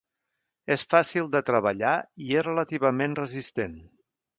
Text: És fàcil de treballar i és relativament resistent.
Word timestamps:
És 0.75 0.83
fàcil 0.93 1.29
de 1.37 1.43
treballar 1.51 1.93
i 2.29 2.35
és 2.41 2.49
relativament 2.51 3.19
resistent. 3.25 3.83